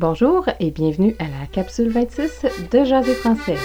Bonjour 0.00 0.46
et 0.60 0.70
bienvenue 0.70 1.14
à 1.18 1.24
la 1.24 1.46
capsule 1.46 1.90
26 1.90 2.46
de 2.70 2.84
Jaser 2.84 3.12
français. 3.12 3.58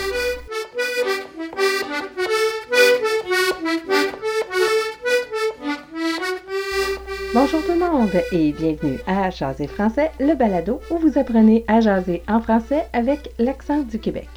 Bonjour 7.33 7.63
tout 7.65 7.71
le 7.71 7.79
monde 7.79 8.09
et 8.33 8.51
bienvenue 8.51 8.99
à 9.07 9.29
Jaser 9.29 9.67
français, 9.67 10.11
le 10.19 10.35
balado 10.35 10.81
où 10.91 10.97
vous 10.97 11.17
apprenez 11.17 11.63
à 11.69 11.79
jaser 11.79 12.21
en 12.27 12.41
français 12.41 12.85
avec 12.91 13.31
l'accent 13.39 13.83
du 13.83 13.97
Québec. 13.97 14.27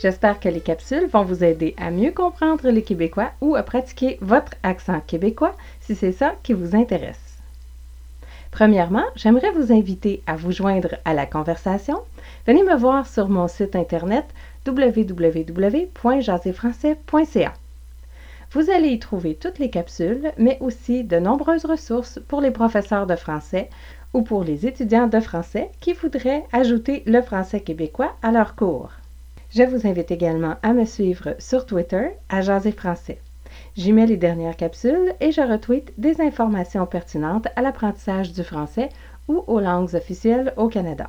J'espère 0.00 0.38
que 0.38 0.48
les 0.48 0.60
capsules 0.60 1.08
vont 1.08 1.24
vous 1.24 1.42
aider 1.42 1.74
à 1.76 1.90
mieux 1.90 2.12
comprendre 2.12 2.68
les 2.70 2.82
Québécois 2.82 3.32
ou 3.40 3.56
à 3.56 3.64
pratiquer 3.64 4.16
votre 4.20 4.52
accent 4.62 5.00
québécois 5.00 5.56
si 5.80 5.96
c'est 5.96 6.12
ça 6.12 6.36
qui 6.44 6.52
vous 6.52 6.76
intéresse. 6.76 7.25
Premièrement, 8.56 9.04
j'aimerais 9.16 9.50
vous 9.50 9.70
inviter 9.70 10.22
à 10.26 10.34
vous 10.34 10.50
joindre 10.50 10.96
à 11.04 11.12
la 11.12 11.26
conversation. 11.26 12.00
Venez 12.46 12.62
me 12.62 12.74
voir 12.74 13.06
sur 13.06 13.28
mon 13.28 13.48
site 13.48 13.76
internet 13.76 14.24
www.jaserfrançais.ca. 14.66 17.52
Vous 18.52 18.70
allez 18.70 18.88
y 18.88 18.98
trouver 18.98 19.34
toutes 19.34 19.58
les 19.58 19.68
capsules, 19.68 20.32
mais 20.38 20.56
aussi 20.60 21.04
de 21.04 21.18
nombreuses 21.18 21.66
ressources 21.66 22.18
pour 22.28 22.40
les 22.40 22.50
professeurs 22.50 23.06
de 23.06 23.16
français 23.16 23.68
ou 24.14 24.22
pour 24.22 24.42
les 24.42 24.66
étudiants 24.66 25.08
de 25.08 25.20
français 25.20 25.70
qui 25.80 25.92
voudraient 25.92 26.44
ajouter 26.50 27.02
le 27.04 27.20
français 27.20 27.60
québécois 27.60 28.16
à 28.22 28.32
leur 28.32 28.56
cours. 28.56 28.92
Je 29.54 29.64
vous 29.64 29.86
invite 29.86 30.10
également 30.10 30.54
à 30.62 30.72
me 30.72 30.86
suivre 30.86 31.34
sur 31.38 31.66
Twitter 31.66 32.06
à 32.30 32.40
Jaser 32.40 32.72
Français. 32.72 33.18
J'y 33.76 33.92
mets 33.92 34.06
les 34.06 34.16
dernières 34.16 34.56
capsules 34.56 35.14
et 35.20 35.32
je 35.32 35.40
retweet 35.40 35.92
des 35.98 36.20
informations 36.20 36.86
pertinentes 36.86 37.48
à 37.56 37.62
l'apprentissage 37.62 38.32
du 38.32 38.42
français 38.42 38.88
ou 39.28 39.44
aux 39.46 39.60
langues 39.60 39.94
officielles 39.94 40.52
au 40.56 40.68
Canada. 40.68 41.08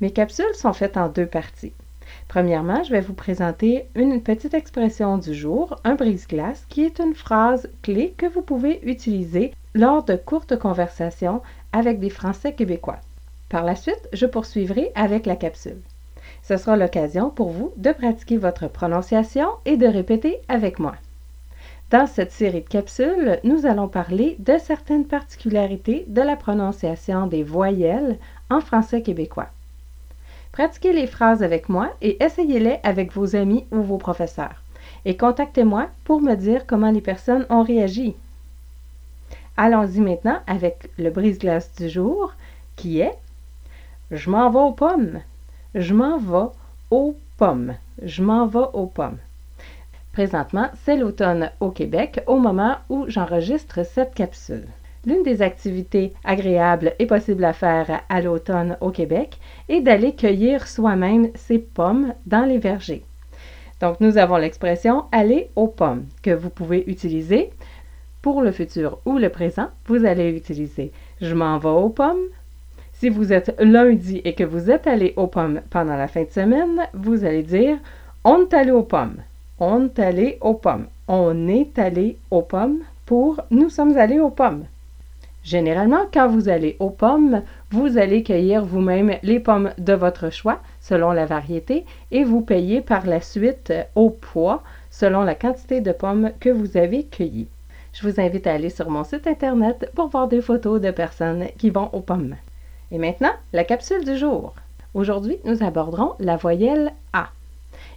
Mes 0.00 0.10
capsules 0.10 0.54
sont 0.54 0.72
faites 0.72 0.96
en 0.96 1.08
deux 1.08 1.26
parties. 1.26 1.72
Premièrement, 2.28 2.82
je 2.84 2.90
vais 2.90 3.00
vous 3.00 3.14
présenter 3.14 3.86
une 3.94 4.22
petite 4.22 4.54
expression 4.54 5.18
du 5.18 5.34
jour, 5.34 5.78
un 5.84 5.94
brise-glace, 5.94 6.64
qui 6.68 6.84
est 6.84 6.98
une 6.98 7.14
phrase 7.14 7.68
clé 7.82 8.14
que 8.16 8.26
vous 8.26 8.42
pouvez 8.42 8.80
utiliser 8.88 9.52
lors 9.74 10.04
de 10.04 10.16
courtes 10.16 10.58
conversations 10.58 11.42
avec 11.72 12.00
des 12.00 12.10
Français 12.10 12.52
québécois. 12.52 13.00
Par 13.48 13.64
la 13.64 13.76
suite, 13.76 14.08
je 14.12 14.26
poursuivrai 14.26 14.92
avec 14.94 15.26
la 15.26 15.36
capsule. 15.36 15.80
Ce 16.48 16.56
sera 16.56 16.78
l'occasion 16.78 17.28
pour 17.28 17.50
vous 17.50 17.74
de 17.76 17.92
pratiquer 17.92 18.38
votre 18.38 18.68
prononciation 18.68 19.48
et 19.66 19.76
de 19.76 19.86
répéter 19.86 20.38
avec 20.48 20.78
moi. 20.78 20.94
Dans 21.90 22.06
cette 22.06 22.32
série 22.32 22.62
de 22.62 22.68
capsules, 22.68 23.38
nous 23.44 23.66
allons 23.66 23.86
parler 23.86 24.34
de 24.38 24.56
certaines 24.56 25.04
particularités 25.04 26.06
de 26.08 26.22
la 26.22 26.36
prononciation 26.36 27.26
des 27.26 27.42
voyelles 27.42 28.16
en 28.48 28.62
français 28.62 29.02
québécois. 29.02 29.48
Pratiquez 30.52 30.94
les 30.94 31.06
phrases 31.06 31.42
avec 31.42 31.68
moi 31.68 31.90
et 32.00 32.16
essayez-les 32.24 32.78
avec 32.82 33.12
vos 33.12 33.36
amis 33.36 33.66
ou 33.70 33.82
vos 33.82 33.98
professeurs. 33.98 34.62
Et 35.04 35.18
contactez-moi 35.18 35.88
pour 36.04 36.22
me 36.22 36.34
dire 36.34 36.66
comment 36.66 36.90
les 36.90 37.02
personnes 37.02 37.44
ont 37.50 37.62
réagi. 37.62 38.16
Allons-y 39.58 40.00
maintenant 40.00 40.38
avec 40.46 40.88
le 40.96 41.10
brise-glace 41.10 41.74
du 41.74 41.90
jour 41.90 42.32
qui 42.74 43.00
est 43.00 43.18
Je 44.10 44.30
m'en 44.30 44.48
vais 44.48 44.60
aux 44.60 44.72
pommes. 44.72 45.20
Je 45.74 45.92
m'en 45.92 46.18
vais 46.18 46.50
aux 46.90 47.14
pommes. 47.36 47.74
Je 48.02 48.22
m'en 48.22 48.46
vais 48.46 48.66
aux 48.72 48.86
pommes. 48.86 49.18
Présentement, 50.12 50.68
c'est 50.84 50.96
l'automne 50.96 51.50
au 51.60 51.70
Québec 51.70 52.22
au 52.26 52.38
moment 52.38 52.76
où 52.88 53.04
j'enregistre 53.08 53.84
cette 53.84 54.14
capsule. 54.14 54.66
L'une 55.04 55.22
des 55.22 55.42
activités 55.42 56.14
agréables 56.24 56.94
et 56.98 57.06
possibles 57.06 57.44
à 57.44 57.52
faire 57.52 58.00
à 58.08 58.20
l'automne 58.20 58.76
au 58.80 58.90
Québec 58.90 59.38
est 59.68 59.80
d'aller 59.80 60.14
cueillir 60.14 60.66
soi-même 60.66 61.28
ses 61.34 61.58
pommes 61.58 62.14
dans 62.26 62.44
les 62.44 62.58
vergers. 62.58 63.04
Donc, 63.80 64.00
nous 64.00 64.18
avons 64.18 64.38
l'expression 64.38 65.04
aller 65.12 65.50
aux 65.54 65.68
pommes 65.68 66.06
que 66.22 66.34
vous 66.34 66.50
pouvez 66.50 66.84
utiliser 66.88 67.50
pour 68.22 68.42
le 68.42 68.52
futur 68.52 68.98
ou 69.04 69.18
le 69.18 69.28
présent. 69.28 69.68
Vous 69.86 70.04
allez 70.04 70.30
utiliser 70.30 70.92
je 71.20 71.34
m'en 71.34 71.58
vais 71.58 71.68
aux 71.68 71.88
pommes. 71.88 72.16
Si 72.98 73.10
vous 73.10 73.32
êtes 73.32 73.54
lundi 73.60 74.20
et 74.24 74.34
que 74.34 74.42
vous 74.42 74.72
êtes 74.72 74.88
allé 74.88 75.14
aux 75.16 75.28
pommes 75.28 75.60
pendant 75.70 75.94
la 75.94 76.08
fin 76.08 76.24
de 76.24 76.30
semaine, 76.30 76.80
vous 76.94 77.24
allez 77.24 77.44
dire 77.44 77.78
on 78.24 78.40
est 78.40 78.54
allé 78.54 78.72
aux 78.72 78.82
pommes. 78.82 79.18
On 79.60 79.84
est 79.84 80.00
allé 80.00 80.36
aux 80.40 80.54
pommes. 80.54 80.86
On 81.06 81.46
est 81.46 81.78
allé 81.78 82.16
aux 82.32 82.42
pommes 82.42 82.80
pour 83.06 83.40
nous 83.52 83.70
sommes 83.70 83.96
allés 83.96 84.18
aux 84.18 84.30
pommes. 84.30 84.64
Généralement, 85.44 86.06
quand 86.12 86.26
vous 86.26 86.48
allez 86.48 86.74
aux 86.80 86.90
pommes, 86.90 87.42
vous 87.70 87.98
allez 87.98 88.24
cueillir 88.24 88.64
vous-même 88.64 89.12
les 89.22 89.38
pommes 89.38 89.70
de 89.78 89.92
votre 89.92 90.30
choix 90.30 90.58
selon 90.80 91.12
la 91.12 91.24
variété 91.24 91.84
et 92.10 92.24
vous 92.24 92.40
payez 92.40 92.80
par 92.80 93.06
la 93.06 93.20
suite 93.20 93.72
au 93.94 94.10
poids 94.10 94.64
selon 94.90 95.22
la 95.22 95.36
quantité 95.36 95.80
de 95.80 95.92
pommes 95.92 96.32
que 96.40 96.50
vous 96.50 96.76
avez 96.76 97.04
cueillies. 97.04 97.46
Je 97.92 98.08
vous 98.08 98.20
invite 98.20 98.48
à 98.48 98.54
aller 98.54 98.70
sur 98.70 98.90
mon 98.90 99.04
site 99.04 99.28
internet 99.28 99.88
pour 99.94 100.08
voir 100.08 100.26
des 100.26 100.40
photos 100.40 100.80
de 100.80 100.90
personnes 100.90 101.46
qui 101.58 101.70
vont 101.70 101.90
aux 101.92 102.00
pommes. 102.00 102.34
Et 102.90 102.98
maintenant, 102.98 103.32
la 103.52 103.64
capsule 103.64 104.04
du 104.04 104.16
jour. 104.16 104.54
Aujourd'hui, 104.94 105.36
nous 105.44 105.62
aborderons 105.62 106.14
la 106.18 106.36
voyelle 106.36 106.92
A. 107.12 107.28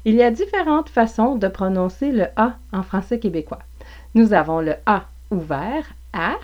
Il 0.04 0.16
y 0.16 0.24
a 0.24 0.32
différentes 0.32 0.90
façons 0.90 1.36
de 1.36 1.48
prononcer 1.48 2.12
le 2.12 2.26
A 2.36 2.56
en 2.74 2.84
français 2.84 3.20
québécois. 3.20 3.62
Nous 4.16 4.34
avons 4.34 4.60
le 4.60 4.76
A 4.86 5.06
ouvert, 5.30 5.94
A, 6.14 6.36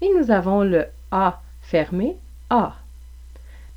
et 0.00 0.08
nous 0.16 0.30
avons 0.30 0.62
le 0.62 0.86
A 1.10 1.40
fermé, 1.62 2.16
A. 2.50 2.74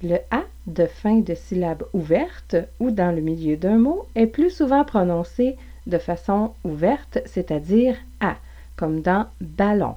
Le 0.04 0.18
A 0.30 0.44
de 0.68 0.86
fin 0.86 1.20
de 1.20 1.34
syllabe 1.34 1.84
ouverte 1.94 2.56
ou 2.80 2.92
dans 2.92 3.16
le 3.16 3.22
milieu 3.22 3.58
d'un 3.58 3.78
mot 3.78 4.06
est 4.16 4.28
plus 4.28 4.52
souvent 4.52 4.84
prononcé 4.84 5.58
de 5.88 5.98
façon 5.98 6.54
ouverte, 6.64 7.20
c'est-à-dire 7.26 7.96
A, 8.20 8.36
comme 8.76 9.02
dans 9.02 9.28
ballon. 9.42 9.96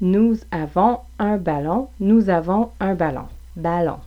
Nous 0.00 0.38
avons 0.50 1.00
un 1.18 1.36
ballon, 1.36 1.88
nous 2.00 2.30
avons 2.30 2.70
un 2.80 2.94
ballon, 2.94 3.28
ballon. 3.56 3.98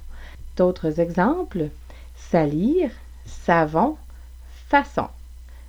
D'autres 0.58 1.00
exemples, 1.00 1.70
salir, 2.16 2.90
savon, 3.26 3.96
façon. 4.70 5.08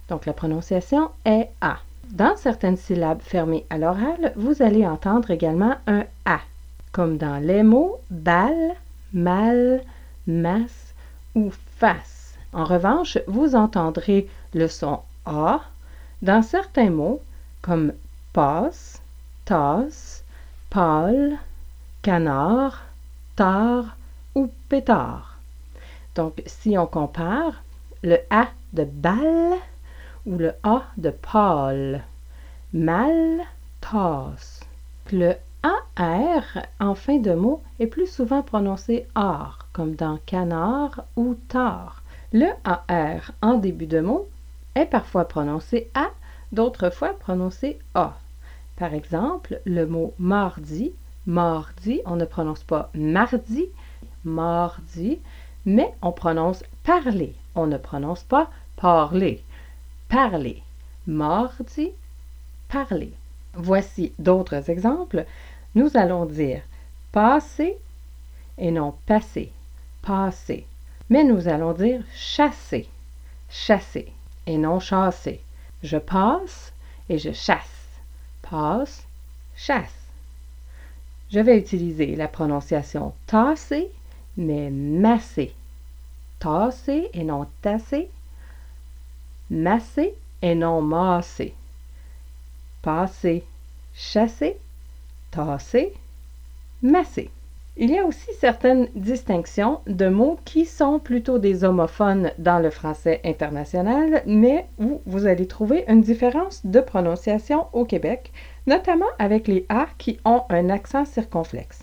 Donc 0.09 0.25
la 0.25 0.33
prononciation 0.33 1.11
est 1.27 1.51
A. 1.61 1.77
Dans 2.11 2.37
certaines 2.37 2.79
syllabes 2.79 3.21
fermées 3.21 3.67
à 3.69 3.77
l'oral, 3.77 4.33
vous 4.37 4.63
allez 4.63 4.87
entendre 4.87 5.31
également 5.31 5.75
un 5.87 6.05
A, 6.25 6.41
comme 6.93 7.19
dans 7.19 7.37
les 7.37 7.63
mots 7.63 7.99
balle, 8.11 8.75
mal, 9.13 9.83
masse 10.27 10.95
ou 11.35 11.51
face. 11.77 12.39
En 12.55 12.65
revanche, 12.65 13.19
vous 13.27 13.57
entendrez 13.57 14.29
le 14.55 14.69
son 14.69 15.01
A 15.27 15.61
dans 16.23 16.41
certains 16.41 16.91
mots 16.91 17.21
comme 17.61 17.93
passe, 18.33 19.03
tasse, 19.45 20.25
pâle, 20.71 21.39
canard, 22.03 22.83
tard 23.37 23.97
ou 24.35 24.51
pétard. 24.69 25.39
Donc, 26.15 26.43
si 26.47 26.79
on 26.79 26.87
compare, 26.87 27.63
le 28.03 28.19
A 28.31 28.49
de 28.73 28.85
balle 28.85 29.55
ou 30.27 30.37
le 30.37 30.53
A 30.63 30.85
de 30.97 31.11
pâle. 31.11 32.05
Mal, 32.73 33.43
tasse. 33.81 34.61
Le 35.13 35.35
AR 35.63 36.43
en 36.81 36.95
fin 36.95 37.19
de 37.19 37.35
mot 37.35 37.63
est 37.79 37.87
plus 37.87 38.07
souvent 38.07 38.43
prononcé 38.43 39.07
AR, 39.15 39.69
comme 39.73 39.95
dans 39.95 40.19
canard 40.27 41.05
ou 41.17 41.35
tard. 41.49 42.03
Le 42.33 42.49
AR 42.65 43.33
en 43.43 43.55
début 43.55 43.87
de 43.87 44.01
mot 44.01 44.29
est 44.75 44.87
parfois 44.87 45.27
prononcé 45.27 45.91
A, 45.95 46.09
d'autres 46.53 46.91
fois 46.91 47.13
prononcé 47.19 47.79
A. 47.95 48.15
Par 48.77 48.93
exemple, 48.93 49.61
le 49.67 49.87
mot 49.87 50.15
mardi, 50.19 50.93
mardi, 51.27 52.01
on 52.07 52.17
ne 52.17 52.25
prononce 52.25 52.65
pas 52.65 52.91
mardi, 52.95 53.67
mardi, 54.25 55.21
mais 55.65 55.95
on 56.03 56.13
prononce 56.13 56.65
parler. 56.83 57.35
On 57.55 57.67
ne 57.67 57.79
prononce 57.79 58.25
pas 58.25 58.51
parler. 58.77 59.43
Parler. 60.09 60.63
Mardi, 61.07 61.93
parler. 62.69 63.13
Voici 63.55 64.13
d'autres 64.19 64.69
exemples. 64.71 65.25
Nous 65.75 65.97
allons 65.97 66.27
dire 66.27 66.63
passer 67.13 67.77
et 68.59 68.71
non 68.71 68.95
passer. 69.07 69.53
Passer. 70.03 70.67
Mais 71.11 71.23
nous 71.23 71.47
allons 71.49 71.73
dire 71.73 72.03
chasser. 72.13 72.89
Chasser 73.49 74.13
et 74.47 74.59
non 74.59 74.81
chasser. 74.81 75.41
Je 75.83 75.99
passe 75.99 76.73
et 77.09 77.19
je 77.19 77.33
chasse. 77.33 77.84
Passe, 78.49 79.07
chasse. 79.57 80.09
Je 81.31 81.41
vais 81.41 81.59
utiliser 81.59 82.15
la 82.17 82.29
prononciation 82.29 83.13
tasser, 83.27 83.91
mais 84.37 84.71
masser. 84.71 85.55
Tasser 86.39 87.09
et 87.13 87.25
non 87.25 87.47
tasser 87.63 88.09
masser 89.51 90.15
et 90.43 90.55
non 90.55 90.83
masser. 90.83 91.55
Passer, 92.83 93.45
chasser, 93.95 94.57
tasser, 95.31 95.95
masser. 96.83 97.31
Il 97.77 97.91
y 97.91 97.99
a 97.99 98.05
aussi 98.05 98.33
certaines 98.39 98.87
distinctions 98.95 99.81
de 99.89 100.07
mots 100.07 100.39
qui 100.45 100.65
sont 100.65 101.01
plutôt 101.01 101.41
des 101.41 101.65
homophones 101.65 102.31
dans 102.39 102.61
le 102.61 102.71
français 102.71 103.21
international, 103.25 104.23
mais 104.27 104.67
où 104.79 105.01
vous 105.07 105.27
allez 105.27 105.49
trouver 105.49 105.85
une 105.89 106.01
différence 106.01 106.65
de 106.65 106.79
prononciation 106.79 107.67
au 107.73 107.85
Québec, 107.85 108.31
notamment 108.69 109.09
avec 109.19 109.49
les 109.49 109.67
A 109.71 109.89
qui 109.99 110.21
ont 110.25 110.43
un 110.51 110.71
accent 110.71 111.05
circonflexe. 111.05 111.81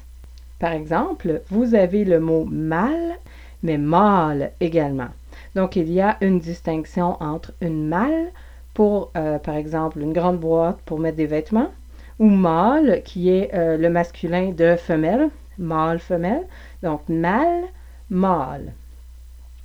Par 0.59 0.71
exemple, 0.71 1.41
vous 1.49 1.75
avez 1.75 2.05
le 2.05 2.21
mot 2.21 2.45
mal, 2.45 3.17
mais 3.61 3.77
mâle 3.77 4.53
également. 4.61 5.09
Donc, 5.55 5.75
il 5.75 5.91
y 5.91 5.99
a 5.99 6.15
une 6.21 6.39
distinction 6.39 7.21
entre 7.21 7.51
une 7.59 7.89
malle 7.89 8.31
pour, 8.73 9.11
euh, 9.17 9.39
par 9.39 9.55
exemple, 9.55 9.99
une 9.99 10.13
grande 10.13 10.39
boîte 10.39 10.79
pour 10.85 10.99
mettre 10.99 11.17
des 11.17 11.25
vêtements, 11.25 11.71
ou 12.17 12.29
mâle, 12.29 13.01
qui 13.03 13.29
est 13.29 13.53
euh, 13.53 13.75
le 13.75 13.89
masculin 13.89 14.51
de 14.51 14.77
femelle, 14.77 15.29
mâle-femelle. 15.61 16.47
Donc, 16.83 17.07
mâle, 17.07 17.63
mâle. 18.09 18.73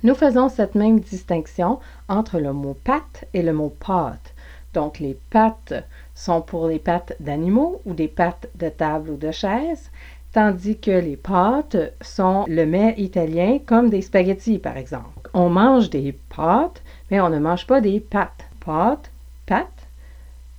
Nous 0.02 0.14
faisons 0.14 0.48
cette 0.48 0.74
même 0.74 1.00
distinction 1.00 1.80
entre 2.08 2.38
le 2.38 2.52
mot 2.52 2.76
patte 2.84 3.24
et 3.34 3.42
le 3.42 3.52
mot 3.52 3.74
pâte. 3.80 4.34
Donc, 4.74 4.98
les 4.98 5.18
pattes 5.30 5.72
sont 6.14 6.42
pour 6.42 6.68
les 6.68 6.78
pattes 6.78 7.16
d'animaux 7.18 7.80
ou 7.86 7.94
des 7.94 8.08
pattes 8.08 8.48
de 8.56 8.68
table 8.68 9.10
ou 9.10 9.16
de 9.16 9.30
chaise, 9.30 9.90
tandis 10.32 10.76
que 10.76 10.90
les 10.90 11.16
pâtes 11.16 11.78
sont 12.02 12.44
le 12.46 12.66
mets 12.66 12.94
italien 12.98 13.58
comme 13.64 13.88
des 13.88 14.02
spaghettis, 14.02 14.58
par 14.58 14.76
exemple. 14.76 15.30
On 15.32 15.48
mange 15.48 15.88
des 15.88 16.12
pâtes, 16.36 16.82
mais 17.10 17.20
on 17.20 17.30
ne 17.30 17.38
mange 17.38 17.66
pas 17.66 17.80
des 17.80 18.00
pâtes. 18.00 18.44
Pâte, 18.60 19.10
pâte, 19.46 19.86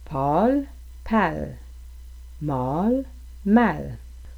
pâle, 0.10 0.64
pâle, 1.04 1.56
mâle, 2.42 3.04
mâle. 3.46 3.98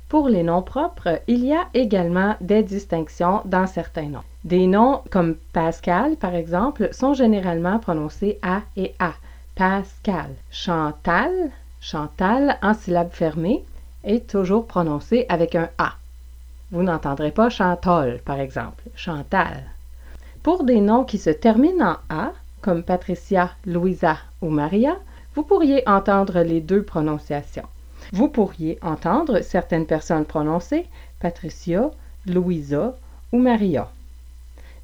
Pour 0.09 0.27
les 0.27 0.41
noms 0.41 0.63
propres, 0.63 1.21
il 1.27 1.45
y 1.45 1.53
a 1.53 1.67
également 1.75 2.35
des 2.41 2.63
distinctions 2.63 3.41
dans 3.45 3.67
certains 3.67 4.09
noms. 4.09 4.23
Des 4.43 4.65
noms 4.65 5.01
comme 5.11 5.35
Pascal, 5.53 6.15
par 6.15 6.33
exemple, 6.33 6.89
sont 6.91 7.13
généralement 7.13 7.77
prononcés 7.77 8.39
A 8.41 8.61
et 8.75 8.95
A. 8.97 9.13
Pascal. 9.55 10.31
Chantal, 10.49 11.51
Chantal 11.79 12.57
en 12.63 12.73
syllabe 12.73 13.11
fermée, 13.11 13.63
est 14.03 14.27
toujours 14.27 14.65
prononcé 14.65 15.27
avec 15.29 15.53
un 15.53 15.69
A. 15.77 15.93
Vous 16.71 16.81
n'entendrez 16.81 17.31
pas 17.31 17.49
Chantol, 17.49 18.19
par 18.25 18.39
exemple, 18.39 18.83
Chantal. 18.95 19.63
Pour 20.41 20.63
des 20.63 20.81
noms 20.81 21.03
qui 21.03 21.19
se 21.19 21.29
terminent 21.29 21.97
en 22.09 22.15
A, 22.15 22.31
comme 22.61 22.81
Patricia, 22.81 23.51
Louisa 23.65 24.17
ou 24.41 24.49
Maria, 24.49 24.97
vous 25.35 25.43
pourriez 25.43 25.87
entendre 25.87 26.39
les 26.39 26.61
deux 26.61 26.81
prononciations. 26.81 27.67
Vous 28.13 28.27
pourriez 28.27 28.79
entendre 28.81 29.41
certaines 29.41 29.85
personnes 29.85 30.25
prononcer 30.25 30.85
Patricia, 31.19 31.91
Louisa 32.25 32.95
ou 33.31 33.39
Maria. 33.39 33.89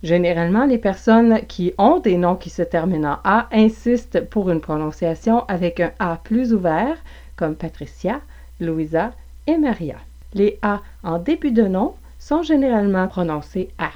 Généralement, 0.04 0.66
les 0.66 0.78
personnes 0.78 1.40
qui 1.48 1.74
ont 1.78 2.00
des 2.00 2.18
noms 2.18 2.36
qui 2.36 2.50
se 2.50 2.62
terminent 2.62 3.14
en 3.14 3.18
A 3.24 3.48
insistent 3.52 4.22
pour 4.22 4.52
une 4.52 4.62
prononciation 4.62 5.46
avec 5.48 5.80
un 5.80 5.92
A 6.00 6.18
plus 6.24 6.54
ouvert, 6.54 6.98
comme 7.36 7.56
Patricia, 7.56 8.22
Louisa 8.60 9.14
et 9.48 9.58
Maria. 9.58 9.96
Les 10.34 10.60
A 10.62 10.82
en 11.04 11.18
début 11.18 11.52
de 11.52 11.64
nom 11.64 11.96
sont 12.20 12.44
généralement 12.44 13.08
prononcés 13.08 13.70
A. 13.78 13.92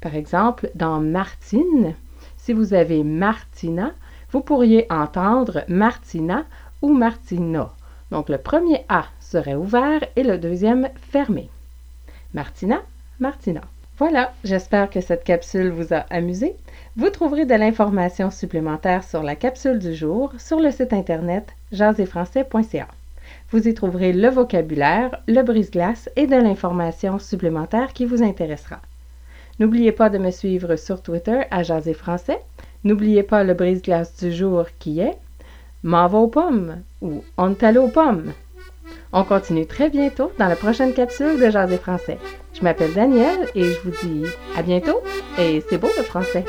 Par 0.00 0.14
exemple, 0.14 0.70
dans 0.74 1.00
Martine, 1.00 1.94
si 2.36 2.52
vous 2.52 2.74
avez 2.74 3.02
Martina, 3.02 3.92
vous 4.30 4.40
pourriez 4.40 4.86
entendre 4.90 5.64
Martina 5.68 6.44
ou 6.82 6.92
Martina. 6.92 7.70
Donc 8.10 8.28
le 8.28 8.38
premier 8.38 8.84
A 8.88 9.04
serait 9.20 9.54
ouvert 9.54 10.00
et 10.16 10.22
le 10.22 10.38
deuxième 10.38 10.88
fermé. 11.10 11.48
Martina, 12.34 12.82
Martina. 13.18 13.62
Voilà, 13.98 14.32
j'espère 14.44 14.88
que 14.88 15.00
cette 15.00 15.24
capsule 15.24 15.70
vous 15.70 15.92
a 15.92 16.06
amusé. 16.10 16.54
Vous 16.96 17.10
trouverez 17.10 17.44
de 17.44 17.54
l'information 17.54 18.30
supplémentaire 18.30 19.04
sur 19.04 19.22
la 19.22 19.36
capsule 19.36 19.78
du 19.78 19.94
jour 19.94 20.32
sur 20.38 20.58
le 20.58 20.70
site 20.70 20.92
internet 20.92 21.48
jaséfrançais.ca. 21.70 22.88
Vous 23.50 23.68
y 23.68 23.74
trouverez 23.74 24.12
le 24.12 24.28
vocabulaire, 24.28 25.20
le 25.28 25.42
brise-glace 25.42 26.08
et 26.16 26.26
de 26.26 26.36
l'information 26.36 27.18
supplémentaire 27.18 27.92
qui 27.92 28.06
vous 28.06 28.22
intéressera. 28.22 28.80
N'oubliez 29.58 29.92
pas 29.92 30.08
de 30.08 30.18
me 30.18 30.30
suivre 30.30 30.76
sur 30.76 31.02
Twitter 31.02 31.42
à 31.50 31.62
Jaser 31.62 31.94
Français. 31.94 32.40
N'oubliez 32.84 33.22
pas 33.22 33.44
le 33.44 33.54
brise-glace 33.54 34.16
du 34.16 34.32
jour 34.32 34.64
qui 34.78 35.00
est 35.00 35.18
M'en 35.82 36.08
va 36.08 36.18
aux 36.18 36.28
pommes 36.28 36.82
ou 37.00 37.24
On 37.38 37.52
aux 37.52 37.88
pommes. 37.88 38.32
On 39.14 39.24
continue 39.24 39.66
très 39.66 39.88
bientôt 39.88 40.30
dans 40.38 40.46
la 40.46 40.56
prochaine 40.56 40.92
capsule 40.92 41.40
de 41.40 41.48
Jaser 41.50 41.78
Français. 41.78 42.18
Je 42.52 42.62
m'appelle 42.62 42.92
Danielle 42.92 43.48
et 43.54 43.64
je 43.64 43.80
vous 43.80 44.06
dis 44.06 44.26
à 44.56 44.62
bientôt 44.62 45.00
et 45.38 45.64
c'est 45.68 45.78
beau 45.78 45.88
le 45.96 46.02
français. 46.02 46.44